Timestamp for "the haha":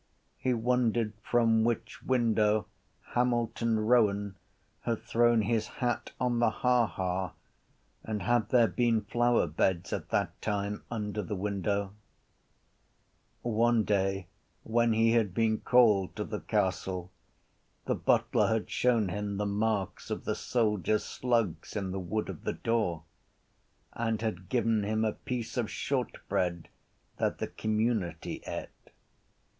6.39-7.33